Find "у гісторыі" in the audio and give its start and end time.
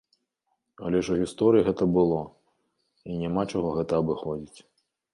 1.17-1.67